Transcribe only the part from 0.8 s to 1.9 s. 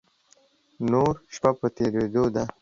نوره شپه په